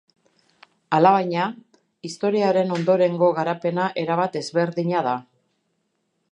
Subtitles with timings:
[0.99, 1.43] Alabaina,
[2.09, 5.17] istorioaren ondorengo garapena erabat ezberdina da.